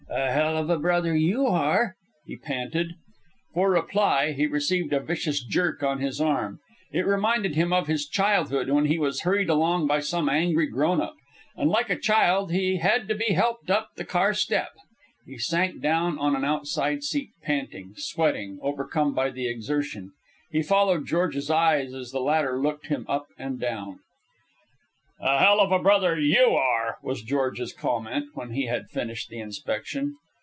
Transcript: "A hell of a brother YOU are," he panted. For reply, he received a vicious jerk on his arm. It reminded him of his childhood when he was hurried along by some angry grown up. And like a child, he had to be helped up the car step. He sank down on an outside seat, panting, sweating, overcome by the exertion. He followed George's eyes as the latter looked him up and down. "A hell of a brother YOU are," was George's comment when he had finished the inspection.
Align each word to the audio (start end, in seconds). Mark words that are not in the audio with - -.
"A 0.13 0.33
hell 0.33 0.57
of 0.57 0.69
a 0.69 0.77
brother 0.77 1.15
YOU 1.15 1.45
are," 1.47 1.95
he 2.25 2.35
panted. 2.35 2.95
For 3.53 3.71
reply, 3.71 4.33
he 4.33 4.45
received 4.45 4.91
a 4.91 4.99
vicious 4.99 5.41
jerk 5.41 5.83
on 5.83 5.99
his 5.99 6.19
arm. 6.19 6.59
It 6.91 7.05
reminded 7.05 7.55
him 7.55 7.71
of 7.71 7.87
his 7.87 8.05
childhood 8.09 8.69
when 8.69 8.85
he 8.87 8.99
was 8.99 9.21
hurried 9.21 9.49
along 9.49 9.87
by 9.87 10.01
some 10.01 10.27
angry 10.27 10.67
grown 10.67 10.99
up. 10.99 11.15
And 11.55 11.69
like 11.69 11.89
a 11.89 11.97
child, 11.97 12.51
he 12.51 12.75
had 12.77 13.07
to 13.07 13.15
be 13.15 13.33
helped 13.33 13.71
up 13.71 13.91
the 13.95 14.03
car 14.05 14.33
step. 14.33 14.71
He 15.25 15.37
sank 15.37 15.81
down 15.81 16.19
on 16.19 16.35
an 16.35 16.43
outside 16.43 17.03
seat, 17.03 17.29
panting, 17.41 17.93
sweating, 17.95 18.59
overcome 18.61 19.13
by 19.13 19.29
the 19.29 19.47
exertion. 19.47 20.11
He 20.51 20.61
followed 20.61 21.07
George's 21.07 21.49
eyes 21.49 21.93
as 21.93 22.11
the 22.11 22.19
latter 22.19 22.61
looked 22.61 22.87
him 22.87 23.05
up 23.07 23.27
and 23.37 23.61
down. 23.61 23.99
"A 25.23 25.37
hell 25.37 25.61
of 25.61 25.71
a 25.71 25.77
brother 25.77 26.19
YOU 26.19 26.55
are," 26.55 26.97
was 27.03 27.21
George's 27.21 27.73
comment 27.73 28.29
when 28.33 28.49
he 28.53 28.65
had 28.65 28.89
finished 28.89 29.29
the 29.29 29.37
inspection. 29.37 30.15